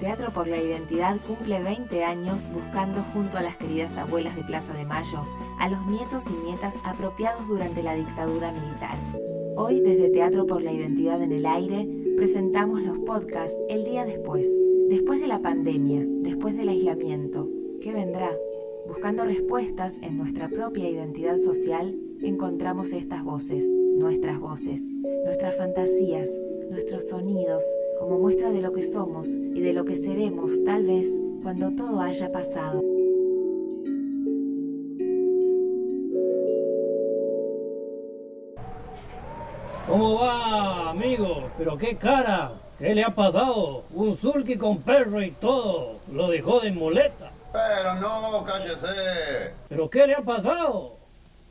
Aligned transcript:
Teatro 0.00 0.32
por 0.32 0.48
la 0.48 0.56
Identidad 0.56 1.18
cumple 1.26 1.62
20 1.62 2.04
años 2.04 2.50
buscando 2.50 3.02
junto 3.12 3.36
a 3.36 3.42
las 3.42 3.56
queridas 3.56 3.98
abuelas 3.98 4.34
de 4.34 4.42
Plaza 4.42 4.72
de 4.72 4.86
Mayo 4.86 5.24
a 5.58 5.68
los 5.68 5.86
nietos 5.86 6.24
y 6.30 6.46
nietas 6.46 6.76
apropiados 6.84 7.46
durante 7.46 7.82
la 7.82 7.94
dictadura 7.94 8.50
militar. 8.50 8.96
Hoy, 9.56 9.80
desde 9.80 10.08
Teatro 10.08 10.46
por 10.46 10.62
la 10.62 10.72
Identidad 10.72 11.20
en 11.20 11.32
el 11.32 11.44
Aire, 11.44 11.86
presentamos 12.16 12.80
los 12.80 12.98
podcasts 13.00 13.58
El 13.68 13.84
día 13.84 14.06
después, 14.06 14.48
después 14.88 15.20
de 15.20 15.26
la 15.26 15.42
pandemia, 15.42 16.02
después 16.22 16.56
del 16.56 16.70
aislamiento. 16.70 17.50
¿Qué 17.82 17.92
vendrá? 17.92 18.34
Buscando 18.88 19.26
respuestas 19.26 19.98
en 20.00 20.16
nuestra 20.16 20.48
propia 20.48 20.88
identidad 20.88 21.36
social, 21.36 21.94
encontramos 22.22 22.94
estas 22.94 23.22
voces, 23.22 23.70
nuestras 23.98 24.40
voces, 24.40 24.80
nuestras 25.26 25.54
fantasías, 25.56 26.30
nuestros 26.70 27.06
sonidos, 27.06 27.62
como 28.00 28.18
muestra 28.18 28.50
de 28.50 28.62
lo 28.62 28.72
que 28.72 28.82
somos 28.82 29.28
y 29.28 29.60
de 29.60 29.74
lo 29.74 29.84
que 29.84 29.94
seremos 29.94 30.64
tal 30.64 30.84
vez 30.84 31.06
cuando 31.42 31.70
todo 31.76 32.00
haya 32.00 32.32
pasado. 32.32 32.82
¿Cómo 39.86 40.18
va, 40.18 40.90
amigo? 40.90 41.44
¿Pero 41.58 41.76
qué 41.76 41.94
cara? 41.96 42.52
¿Qué 42.78 42.94
le 42.94 43.04
ha 43.04 43.10
pasado? 43.10 43.82
Un 43.92 44.16
sulky 44.16 44.56
con 44.56 44.82
perro 44.82 45.20
y 45.20 45.32
todo. 45.32 45.92
Lo 46.12 46.30
dejó 46.30 46.60
de 46.60 46.70
muleta. 46.70 47.30
Pero 47.52 47.96
no, 47.96 48.42
cállese. 48.44 49.52
¿Pero 49.68 49.90
qué 49.90 50.06
le 50.06 50.14
ha 50.14 50.22
pasado? 50.22 50.92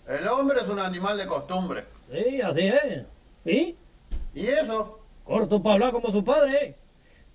El 0.07 0.27
hombre 0.27 0.61
es 0.61 0.67
un 0.67 0.79
animal 0.79 1.17
de 1.17 1.27
costumbre. 1.27 1.83
Sí, 2.09 2.41
así 2.41 2.67
es. 2.67 3.05
¿Y? 3.45 3.75
¿Y 4.33 4.47
eso? 4.47 4.98
Corto 5.29 5.61
para 5.61 5.73
hablar 5.75 5.91
como 5.91 6.09
su 6.09 6.23
padre. 6.23 6.75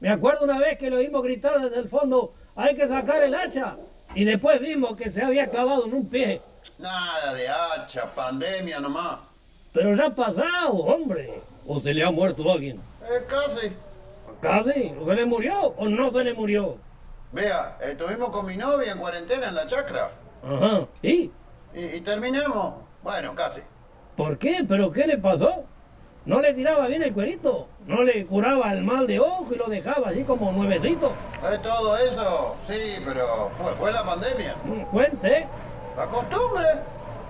Me 0.01 0.11
acuerdo 0.11 0.45
una 0.45 0.59
vez 0.59 0.77
que 0.79 0.91
lo 0.91 0.97
oímos 0.97 1.23
gritar 1.23 1.61
desde 1.61 1.79
el 1.79 1.89
fondo, 1.89 2.33
hay 2.57 2.75
que 2.75 2.89
sacar 2.89 3.23
el 3.23 3.33
hacha. 3.33 3.77
Y 4.17 4.25
después 4.25 4.61
vimos 4.61 4.97
que 4.97 5.13
se 5.13 5.23
había 5.23 5.47
clavado 5.47 5.87
en 5.87 5.95
un 5.95 6.11
pie. 6.11 6.41
Nada 6.81 7.33
de 7.35 7.49
hacha, 7.49 8.13
pandemia 8.13 8.81
nomás. 8.81 9.21
Pero 9.73 9.95
ya 9.95 10.07
ha 10.07 10.11
pasado, 10.11 10.73
hombre. 10.73 11.33
¿O 11.69 11.81
se 11.81 11.95
le 11.95 12.03
ha 12.03 12.11
muerto 12.11 12.51
alguien? 12.51 12.79
Eh, 12.79 13.25
casi. 13.29 13.73
¿Casi? 14.41 14.93
¿O 15.01 15.07
se 15.07 15.15
le 15.15 15.25
murió 15.25 15.69
o 15.77 15.89
no 15.89 16.11
se 16.11 16.25
le 16.25 16.35
murió? 16.35 16.77
Vea, 17.31 17.79
estuvimos 17.81 18.31
con 18.31 18.45
mi 18.45 18.57
novia 18.57 18.91
en 18.91 18.99
cuarentena 18.99 19.49
en 19.51 19.55
la 19.55 19.67
chacra. 19.67 20.11
Ajá. 20.43 20.89
¿Y? 21.01 21.31
Y, 21.73 21.85
y 21.95 22.01
terminamos. 22.01 22.75
Bueno, 23.05 23.37
casi. 23.37 23.61
¿Por 24.17 24.37
qué? 24.37 24.65
¿Pero 24.69 24.91
qué 24.91 25.07
le 25.07 25.19
pasó? 25.19 25.65
¿No 26.27 26.41
le 26.41 26.55
tiraba 26.55 26.87
bien 26.87 27.03
el 27.03 27.13
cuerito? 27.13 27.69
¿No 27.87 28.03
le 28.03 28.25
curaba 28.27 28.73
el 28.73 28.83
mal 28.83 29.07
de 29.07 29.21
ojo 29.21 29.47
y 29.53 29.57
lo 29.57 29.67
dejaba 29.67 30.09
así 30.09 30.25
como 30.25 30.51
nuevecito? 30.53 31.13
¿Es 31.53 31.61
todo 31.61 31.97
eso? 31.99 32.57
Sí, 32.67 32.97
pero 33.05 33.51
fue, 33.61 33.73
fue 33.75 33.93
la 33.93 34.03
pandemia. 34.03 34.55
Mm, 34.65 34.83
Cuente. 34.91 35.47
La 35.97 36.07
costumbre. 36.07 36.67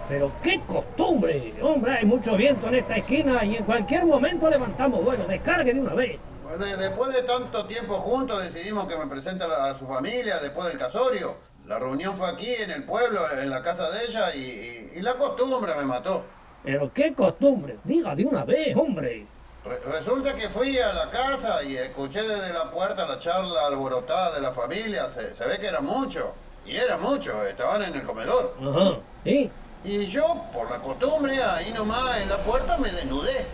Pero 0.09 0.31
qué 0.43 0.61
costumbre. 0.67 1.55
Hombre, 1.61 1.93
hay 1.95 2.05
mucho 2.05 2.37
viento 2.37 2.69
en 2.69 2.77
esta 2.77 2.97
esquina 2.97 3.45
y 3.45 3.57
en 3.57 3.65
cualquier 3.65 4.07
momento 4.07 4.49
levantamos 4.49 5.03
vuelo. 5.03 5.27
Descargue 5.27 5.75
de 5.75 5.81
una 5.81 5.95
vez. 5.95 6.19
Pues 6.45 6.59
de- 6.61 6.77
después 6.77 7.13
de 7.13 7.23
tanto 7.23 7.67
tiempo 7.67 7.97
juntos 7.97 8.45
decidimos 8.45 8.87
que 8.87 8.97
me 8.97 9.07
presente 9.09 9.43
a 9.45 9.75
su 9.77 9.87
familia 9.89 10.39
después 10.39 10.69
del 10.69 10.79
casorio. 10.79 11.35
La 11.67 11.79
reunión 11.79 12.15
fue 12.17 12.29
aquí 12.29 12.53
en 12.55 12.71
el 12.71 12.85
pueblo, 12.85 13.23
en 13.41 13.51
la 13.51 13.61
casa 13.63 13.91
de 13.91 14.05
ella 14.05 14.35
y, 14.35 14.39
y- 14.39 14.91
y 14.99 15.01
la 15.01 15.15
costumbre 15.15 15.75
me 15.75 15.85
mató. 15.85 16.25
Pero 16.65 16.91
qué 16.93 17.13
costumbre. 17.15 17.77
Diga 17.85 18.15
de 18.17 18.25
una 18.25 18.45
vez, 18.45 18.75
hombre. 18.77 19.27
Re- 19.65 19.81
resulta 19.93 20.35
que 20.35 20.49
fui 20.49 20.79
a 20.79 20.93
la 20.93 21.11
casa 21.11 21.63
y 21.63 21.77
escuché 21.77 22.23
desde 22.23 22.53
la 22.53 22.71
puerta 22.71 23.07
la 23.07 23.19
charla 23.19 23.67
alborotada 23.67 24.35
de 24.35 24.41
la 24.41 24.53
familia. 24.53 25.09
Se, 25.11 25.35
se 25.35 25.45
ve 25.47 25.59
que 25.59 25.67
era 25.67 25.81
mucho. 25.81 26.35
Y 26.67 26.77
era 26.77 26.97
mucho, 26.97 27.45
estaban 27.47 27.83
en 27.83 27.95
el 27.95 28.03
comedor. 28.05 28.55
Ajá. 28.61 28.97
¿Y? 29.27 29.51
Y 29.85 30.07
yo, 30.07 30.43
por 30.55 30.71
la 30.71 30.79
costumbre, 30.79 31.43
ahí 31.43 31.71
nomás 31.73 32.23
en 32.23 32.29
la 32.31 32.39
puerta 32.39 32.79
me 32.79 32.89
desnudé 32.91 33.45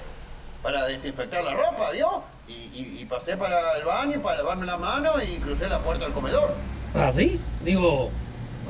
para 0.63 0.87
desinfectar 0.87 1.43
la 1.43 1.55
ropa, 1.55 1.91
¿vio? 1.93 2.23
Y, 2.47 2.53
y- 2.53 2.99
y 3.01 3.05
pasé 3.07 3.37
para 3.37 3.77
el 3.79 3.85
baño 3.85 4.21
para 4.23 4.37
lavarme 4.39 4.67
la 4.67 4.77
mano 4.77 5.11
y 5.21 5.39
crucé 5.41 5.69
la 5.69 5.79
puerta 5.81 6.05
del 6.05 6.13
comedor. 6.15 6.51
¿Así? 6.95 7.41
Digo, 7.65 8.11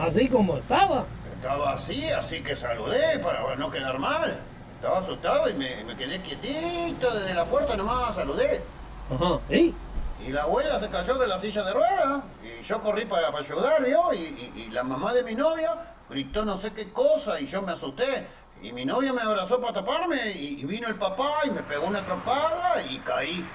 así 0.01 0.29
como 0.29 0.57
estaba. 0.57 1.05
Estaba 1.41 1.73
así, 1.73 2.05
así 2.11 2.43
que 2.43 2.55
saludé 2.55 3.19
para 3.19 3.57
no 3.57 3.71
quedar 3.71 3.99
mal. 3.99 4.37
Estaba 4.77 4.99
asustado 4.99 5.49
y 5.49 5.55
me, 5.55 5.85
me 5.85 5.97
quedé 5.97 6.21
quietito 6.21 7.11
desde 7.15 7.33
la 7.35 7.45
puerta 7.47 7.77
nomás, 7.77 8.15
saludé. 8.15 8.61
Ajá. 9.15 9.39
¿Y? 9.49 9.75
Y 10.27 10.33
la 10.33 10.43
abuela 10.43 10.79
se 10.79 10.89
cayó 10.91 11.15
de 11.15 11.27
la 11.27 11.39
silla 11.39 11.63
de 11.63 11.73
ruedas 11.73 12.23
y 12.45 12.63
yo 12.63 12.83
corrí 12.83 13.07
para, 13.07 13.33
para 13.33 13.43
ayudar, 13.43 13.83
¿vio? 13.83 14.13
Y, 14.13 14.19
y- 14.19 14.63
y 14.67 14.71
la 14.71 14.85
mamá 14.85 15.15
de 15.15 15.23
mi 15.23 15.35
novia 15.35 15.75
gritó 16.11 16.45
no 16.45 16.59
sé 16.59 16.73
qué 16.73 16.93
cosa 16.93 17.41
y 17.41 17.47
yo 17.47 17.63
me 17.63 17.73
asusté. 17.73 18.27
Y 18.63 18.73
mi 18.75 18.85
novia 18.85 19.15
me 19.15 19.23
abrazó 19.23 19.59
para 19.63 19.73
taparme 19.73 20.19
y, 20.33 20.61
y 20.61 20.67
vino 20.67 20.89
el 20.89 20.97
papá 20.97 21.31
y 21.47 21.51
me 21.51 21.63
pegó 21.63 21.87
una 21.87 22.05
trompada 22.05 22.83
y 22.91 22.99
caí. 22.99 23.47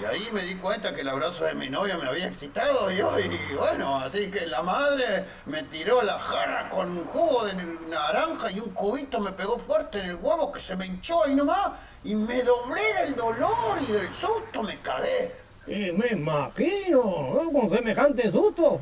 Y 0.00 0.04
ahí 0.04 0.28
me 0.32 0.42
di 0.42 0.54
cuenta 0.56 0.94
que 0.94 1.02
el 1.02 1.08
abrazo 1.08 1.44
de 1.44 1.54
mi 1.54 1.68
novia 1.68 1.98
me 1.98 2.08
había 2.08 2.26
excitado 2.26 2.90
yo 2.90 3.18
y 3.20 3.54
bueno, 3.54 3.96
así 3.96 4.30
que 4.30 4.46
la 4.46 4.62
madre 4.62 5.24
me 5.46 5.62
tiró 5.64 6.02
la 6.02 6.18
jarra 6.18 6.70
con 6.70 7.04
jugo 7.04 7.44
de 7.44 7.54
naranja 7.90 8.50
y 8.50 8.60
un 8.60 8.70
cubito 8.70 9.20
me 9.20 9.32
pegó 9.32 9.58
fuerte 9.58 10.00
en 10.00 10.06
el 10.06 10.16
huevo 10.16 10.50
que 10.50 10.60
se 10.60 10.76
me 10.76 10.86
hinchó 10.86 11.24
ahí 11.24 11.34
nomás 11.34 11.72
y 12.04 12.14
me 12.14 12.42
doblé 12.42 12.94
del 13.02 13.14
dolor 13.14 13.78
y 13.86 13.92
del 13.92 14.10
susto 14.12 14.62
me 14.62 14.76
cagué. 14.78 15.30
Y 15.66 15.92
me 15.92 16.08
imagino, 16.08 17.02
¿no? 17.02 17.52
Con 17.52 17.70
semejante 17.70 18.30
susto. 18.32 18.80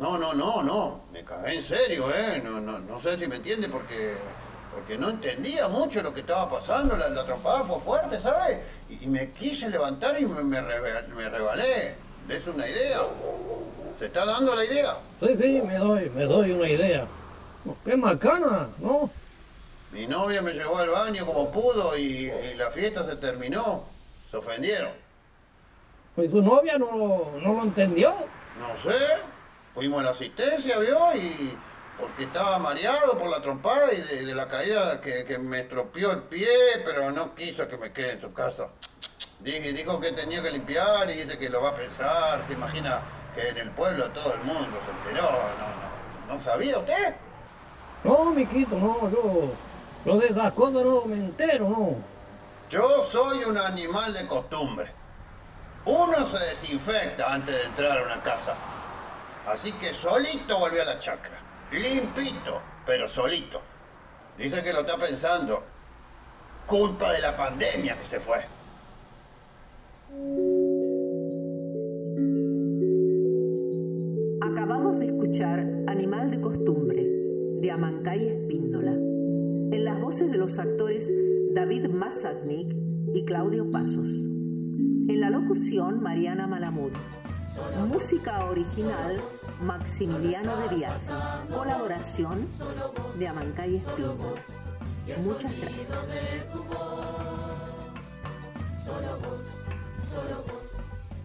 No, 0.00 0.18
no, 0.18 0.34
no, 0.34 0.62
no. 0.62 1.00
Me 1.12 1.22
cagué 1.22 1.54
en 1.54 1.62
serio, 1.62 2.10
¿eh? 2.12 2.42
No, 2.44 2.60
no, 2.60 2.78
no 2.80 3.00
sé 3.00 3.16
si 3.18 3.26
me 3.26 3.36
entiende 3.36 3.68
porque, 3.68 4.14
porque 4.76 4.98
no 4.98 5.08
entendía 5.08 5.68
mucho 5.68 6.02
lo 6.02 6.12
que 6.12 6.20
estaba 6.20 6.50
pasando. 6.50 6.96
La, 6.96 7.08
la 7.08 7.24
trompada 7.24 7.64
fue 7.64 7.80
fuerte, 7.80 8.20
¿sabes? 8.20 8.58
Y, 8.90 9.04
y 9.04 9.06
me 9.06 9.30
quise 9.30 9.70
levantar 9.70 10.20
y 10.20 10.26
me, 10.26 10.44
me, 10.44 10.60
rebalé. 10.60 11.94
¿Es 12.28 12.46
una 12.46 12.68
idea? 12.68 13.00
¿Se 13.98 14.06
está 14.06 14.26
dando 14.26 14.54
la 14.54 14.64
idea? 14.64 14.94
Sí, 15.18 15.34
sí, 15.40 15.62
me 15.66 15.78
doy, 15.78 16.10
me 16.10 16.24
doy 16.24 16.50
una 16.50 16.68
idea. 16.68 17.06
Oh, 17.66 17.74
Qué 17.84 17.96
macana, 17.96 18.68
¿no? 18.80 19.08
Mi 19.92 20.06
novia 20.06 20.42
me 20.42 20.52
llevó 20.52 20.76
al 20.76 20.90
baño 20.90 21.24
como 21.24 21.50
pudo 21.50 21.96
y, 21.96 22.30
y 22.30 22.54
la 22.58 22.70
fiesta 22.70 23.02
se 23.04 23.16
terminó. 23.16 23.82
Se 24.30 24.36
ofendieron. 24.36 24.92
¿Y 26.18 26.28
su 26.28 26.42
novia 26.42 26.76
no, 26.76 27.30
no 27.42 27.52
lo 27.54 27.62
entendió? 27.62 28.10
No 28.10 28.90
sé. 28.90 28.98
Fuimos 29.74 30.00
a 30.00 30.04
la 30.04 30.10
asistencia, 30.10 30.78
¿vio? 30.78 31.16
Y 31.16 31.56
porque 31.98 32.24
estaba 32.24 32.58
mareado 32.58 33.16
por 33.18 33.28
la 33.28 33.40
trompada 33.40 33.92
y 33.92 34.00
de, 34.00 34.26
de 34.26 34.34
la 34.34 34.46
caída 34.46 35.00
que, 35.00 35.24
que 35.24 35.38
me 35.38 35.60
estropeó 35.60 36.12
el 36.12 36.22
pie, 36.22 36.48
pero 36.84 37.10
no 37.10 37.34
quiso 37.34 37.66
que 37.68 37.76
me 37.76 37.92
quede 37.92 38.12
en 38.12 38.20
su 38.20 38.34
casa. 38.34 38.68
Dije, 39.40 39.72
dijo 39.72 40.00
que 40.00 40.12
tenía 40.12 40.42
que 40.42 40.50
limpiar 40.50 41.10
y 41.10 41.14
dice 41.14 41.38
que 41.38 41.48
lo 41.48 41.62
va 41.62 41.70
a 41.70 41.74
pensar. 41.74 42.42
Se 42.46 42.52
imagina 42.52 43.00
que 43.34 43.48
en 43.48 43.58
el 43.58 43.70
pueblo 43.70 44.10
todo 44.10 44.34
el 44.34 44.40
mundo 44.40 44.78
se 44.84 45.08
enteró. 45.10 45.30
No, 45.30 46.28
no, 46.28 46.34
¿no 46.34 46.38
sabía 46.38 46.78
usted? 46.78 47.14
No, 48.04 48.30
miquito, 48.30 48.76
no, 48.76 49.10
yo. 49.10 49.52
Lo 50.04 50.18
de 50.18 50.28
esas 50.28 50.52
cosas 50.52 50.84
no 50.84 51.04
me 51.06 51.16
entero, 51.16 51.68
no. 51.68 51.96
Yo 52.70 53.04
soy 53.04 53.44
un 53.44 53.58
animal 53.58 54.12
de 54.12 54.26
costumbre. 54.26 54.90
Uno 55.84 56.26
se 56.26 56.38
desinfecta 56.38 57.32
antes 57.32 57.54
de 57.54 57.64
entrar 57.64 57.98
a 57.98 58.02
una 58.02 58.22
casa. 58.22 58.54
Así 59.46 59.72
que 59.72 59.94
solito 59.94 60.58
volví 60.58 60.78
a 60.78 60.84
la 60.84 60.98
chacra. 60.98 61.38
Limpito, 61.72 62.60
pero 62.86 63.08
solito. 63.08 63.60
Dice 64.38 64.62
que 64.62 64.72
lo 64.72 64.80
está 64.80 64.96
pensando. 64.96 65.62
Culpa 66.66 67.12
de 67.12 67.20
la 67.20 67.36
pandemia 67.36 67.96
que 67.96 68.04
se 68.04 68.20
fue. 68.20 68.38
Acabamos 74.42 74.98
de 74.98 75.06
escuchar 75.06 75.66
Animal 75.86 76.30
de 76.30 76.40
Costumbre, 76.40 77.06
de 77.60 77.70
Amancay 77.70 78.28
Espíndola, 78.28 78.92
en 78.92 79.84
las 79.84 80.00
voces 80.00 80.30
de 80.30 80.38
los 80.38 80.58
actores 80.58 81.12
David 81.54 81.88
Mazagnik 81.88 82.74
y 83.14 83.24
Claudio 83.24 83.70
Pasos. 83.70 84.08
En 84.08 85.20
la 85.20 85.30
locución, 85.30 86.02
Mariana 86.02 86.46
Malamud. 86.46 86.92
Música 87.86 88.44
original, 88.44 89.20
Maximiliano 89.60 90.56
de 90.56 90.76
Biasi. 90.76 91.12
Colaboración 91.52 92.46
de 93.14 93.28
Amancay 93.28 93.76
Espíndola. 93.76 94.40
Muchas 95.22 95.52
gracias. 95.58 95.90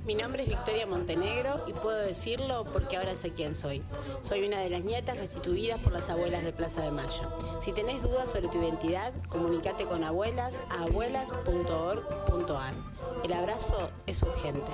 Mi 0.05 0.15
nombre 0.15 0.43
es 0.43 0.49
Victoria 0.49 0.87
Montenegro 0.87 1.63
y 1.67 1.73
puedo 1.73 1.97
decirlo 1.97 2.65
porque 2.73 2.97
ahora 2.97 3.15
sé 3.15 3.33
quién 3.33 3.55
soy. 3.55 3.83
Soy 4.23 4.45
una 4.45 4.59
de 4.59 4.69
las 4.69 4.83
nietas 4.83 5.17
restituidas 5.17 5.79
por 5.79 5.93
las 5.93 6.09
abuelas 6.09 6.43
de 6.43 6.51
Plaza 6.51 6.81
de 6.81 6.91
Mayo. 6.91 7.31
Si 7.61 7.71
tenés 7.71 8.01
dudas 8.01 8.31
sobre 8.31 8.47
tu 8.47 8.57
identidad, 8.59 9.13
comunícate 9.29 9.85
con 9.85 10.03
abuelas 10.03 10.59
a 10.71 10.83
abuelas.org.ar. 10.83 12.73
El 13.23 13.33
abrazo 13.33 13.91
es 14.07 14.23
urgente. 14.23 14.71